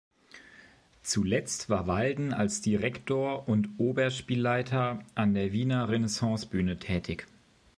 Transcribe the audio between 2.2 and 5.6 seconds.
als Direktor und Oberspielleiter an der